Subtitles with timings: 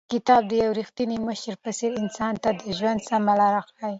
[0.13, 3.87] کتاب د یو رښتیني مشر په څېر انسان ته د ژوند سمه لار ښیي.